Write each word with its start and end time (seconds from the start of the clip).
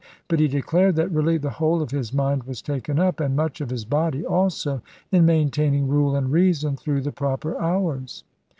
But 0.27 0.39
he 0.39 0.47
declared 0.47 0.95
that 0.95 1.11
really 1.11 1.37
the 1.37 1.51
whole 1.51 1.79
of 1.79 1.91
his 1.91 2.11
mind 2.11 2.45
was 2.45 2.59
taken 2.59 2.97
up, 2.97 3.19
and 3.19 3.35
much 3.35 3.61
of 3.61 3.69
his 3.69 3.85
body 3.85 4.25
also, 4.25 4.81
in 5.11 5.27
maintaining 5.27 5.87
rule 5.87 6.15
and 6.15 6.31
reason 6.31 6.75
through 6.75 7.01
the 7.01 7.11
proper 7.11 7.55
hours. 7.61 8.23